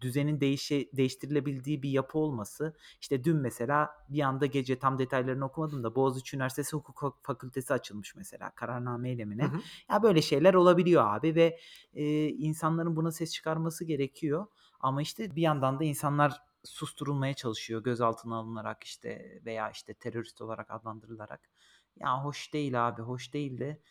[0.00, 2.76] düzenin değişe, değiştirilebildiği bir yapı olması.
[3.00, 8.16] İşte dün mesela bir anda gece tam detaylarını okumadım da Boğaziçi Üniversitesi Hukuk Fakültesi açılmış
[8.16, 9.44] mesela kararnameyle mi ne?
[9.44, 9.60] Hı hı.
[9.90, 11.58] Ya böyle şeyler olabiliyor abi ve
[11.94, 14.46] e, insanların buna ses çıkarması gerekiyor.
[14.80, 20.70] Ama işte bir yandan da insanlar susturulmaya çalışıyor gözaltına alınarak işte veya işte terörist olarak
[20.70, 21.50] adlandırılarak.
[21.96, 23.82] Ya hoş değil abi, hoş değil de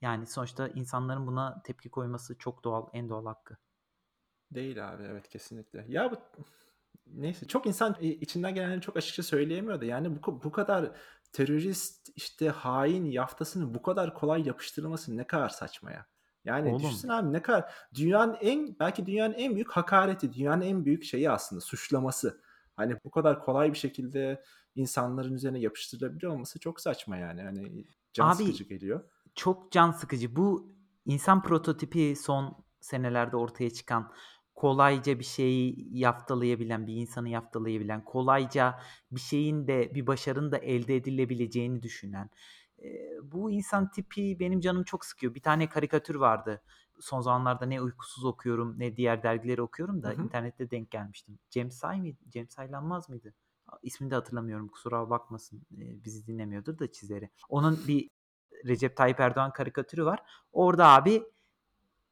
[0.00, 3.56] yani sonuçta insanların buna tepki koyması çok doğal, en doğal hakkı.
[4.54, 5.84] Değil abi evet kesinlikle.
[5.88, 6.16] Ya bu
[7.06, 10.90] neyse çok insan içinden gelenleri çok açıkça söyleyemiyor da yani bu, bu kadar
[11.32, 16.06] terörist işte hain yaftasını bu kadar kolay yapıştırılması ne kadar saçma ya.
[16.44, 16.82] Yani Oğlum.
[16.82, 21.30] düşünsene abi ne kadar dünyanın en belki dünyanın en büyük hakareti, dünyanın en büyük şeyi
[21.30, 22.40] aslında suçlaması.
[22.76, 24.42] Hani bu kadar kolay bir şekilde
[24.74, 27.42] insanların üzerine yapıştırılabiliyor olması çok saçma yani.
[27.42, 29.04] Hani can Abi, sıkıcı geliyor.
[29.34, 30.36] Çok can sıkıcı.
[30.36, 30.72] Bu
[31.04, 34.12] insan prototipi son senelerde ortaya çıkan
[34.54, 40.96] kolayca bir şeyi yaftalayabilen, bir insanı yaftalayabilen, kolayca bir şeyin de bir başarının da elde
[40.96, 42.30] edilebileceğini düşünen.
[43.22, 45.34] bu insan tipi benim canım çok sıkıyor.
[45.34, 46.62] Bir tane karikatür vardı.
[47.00, 50.22] Son zamanlarda ne uykusuz okuyorum ne diğer dergileri okuyorum da Hı hı.
[50.22, 51.38] internette denk gelmiştim.
[51.50, 52.18] Cem Say mıydı?
[52.28, 53.34] Cem Saylanmaz mıydı?
[53.82, 54.68] İsmini de hatırlamıyorum.
[54.68, 55.62] Kusura bakmasın.
[55.70, 57.30] bizi dinlemiyordur da çizeri.
[57.48, 58.10] Onun bir
[58.66, 60.22] Recep Tayyip Erdoğan karikatürü var.
[60.52, 61.24] Orada abi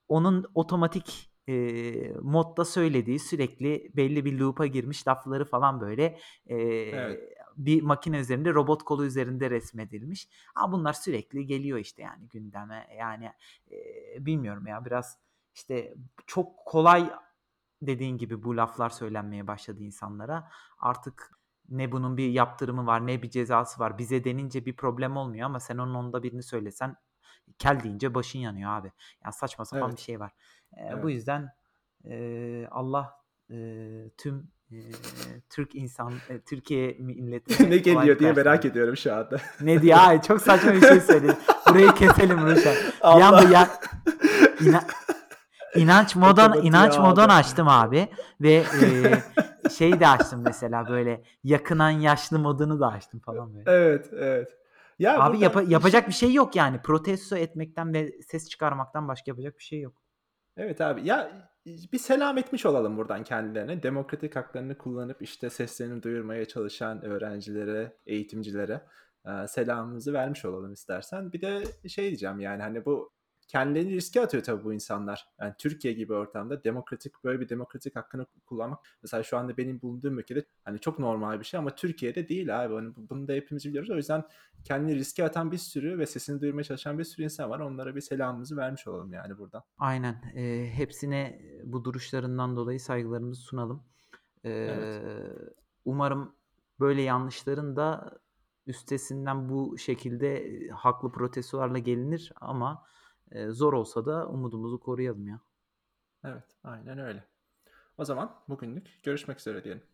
[0.09, 7.36] onun otomatik e, modda söylediği sürekli belli bir loop'a girmiş lafları falan böyle e, Evet.
[7.56, 10.28] bir makine üzerinde robot kolu üzerinde resmedilmiş.
[10.54, 12.86] Ha bunlar sürekli geliyor işte yani gündeme.
[12.98, 13.32] Yani
[13.70, 13.76] e,
[14.26, 15.18] bilmiyorum ya biraz
[15.54, 15.94] işte
[16.26, 17.10] çok kolay
[17.82, 20.50] dediğin gibi bu laflar söylenmeye başladı insanlara.
[20.78, 21.30] Artık
[21.68, 23.98] ne bunun bir yaptırımı var ne bir cezası var.
[23.98, 26.96] Bize denince bir problem olmuyor ama sen onun onda birini söylesen
[27.58, 28.92] kel deyince başın yanıyor abi.
[29.24, 29.98] Yani saçma sapan Evet.
[29.98, 30.32] bir şey var.
[30.76, 31.02] Evet.
[31.02, 31.48] Bu yüzden
[32.04, 33.16] e, Allah
[33.50, 33.56] e,
[34.18, 34.78] tüm e,
[35.50, 39.37] Türk insan e, Türkiye milletine ne geliyor diye merak ediyorum şu anda.
[39.61, 39.96] Ne diye?
[39.96, 41.37] Ay çok saçma bir şey söyledin.
[41.68, 42.76] Burayı keselim Ruşen.
[43.16, 43.68] Bir anda ya
[44.61, 44.85] ina,
[45.74, 48.09] inanç modon inanç modon açtım abi
[48.40, 48.52] ve
[48.83, 53.70] e, şey de açtım mesela böyle yakınan yaşlı modunu da açtım falan böyle.
[53.70, 54.48] Evet, evet.
[54.98, 56.83] Ya Abi burada yapacak bir şey yok yani.
[56.83, 59.94] Protesto etmekten ve ses çıkarmaktan başka yapacak bir şey yok.
[60.61, 61.09] Evet abi.
[61.09, 63.83] Ya bir selam etmiş olalım buradan kendilerine.
[63.83, 68.81] Demokratik haklarını kullanıp işte seslerini duyurmaya çalışan öğrencilere, eğitimcilere
[69.49, 71.33] selamımızı vermiş olalım istersen.
[71.33, 73.12] Bir de şey diyeceğim yani hani bu
[73.50, 75.28] kendilerini riske atıyor tabii bu insanlar.
[75.40, 80.18] Yani Türkiye gibi ortamda demokratik böyle bir demokratik hakkını kullanmak mesela şu anda benim bulunduğum
[80.18, 82.74] ülkede hani çok normal bir şey ama Türkiye'de değil abi.
[82.74, 83.90] Hani bunu da hepimiz biliyoruz.
[83.90, 84.24] O yüzden
[84.64, 87.60] kendini riske atan bir sürü ve sesini duyurmaya çalışan bir sürü insan var.
[87.60, 89.62] Onlara bir selamımızı vermiş olalım yani buradan.
[89.78, 90.22] Aynen.
[90.34, 93.82] E, hepsine bu duruşlarından dolayı saygılarımızı sunalım.
[94.44, 95.02] E, Evet.
[95.84, 96.34] Umarım
[96.80, 98.18] böyle yanlışların da
[98.66, 102.84] üstesinden bu şekilde haklı protestolarla gelinir ama
[103.33, 105.40] e, zor olsa da umudumuzu koruyalım ya.
[106.25, 107.25] Evet, aynen öyle.
[107.99, 109.89] O zaman bugünlük görüşmek üzere diyelim.